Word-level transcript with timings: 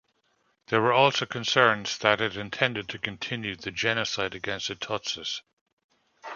There 0.69 0.81
were 0.81 0.93
also 0.93 1.27
concerns 1.27 1.99
that 1.99 2.21
it 2.21 2.35
intended 2.35 2.89
to 2.89 2.97
continue 2.97 3.55
the 3.55 3.69
genocide 3.69 4.33
against 4.33 4.69
the 4.69 4.75
Tutsis. 4.75 5.41